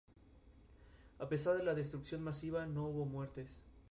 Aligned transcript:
Los 1.19 1.27
combates 1.29 1.41
se 1.43 1.49
alargaron 1.49 1.73
por 1.75 1.79
espacio 1.79 1.93
de 2.17 2.25
diez 2.25 2.41
días, 2.41 2.53
logrando 2.73 3.03
mantener 3.05 3.35
Villalba. 3.43 3.63